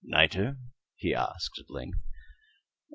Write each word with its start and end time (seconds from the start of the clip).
"Nitre?" 0.03 0.55
he 0.95 1.13
asked, 1.13 1.59
at 1.59 1.69
length. 1.69 1.99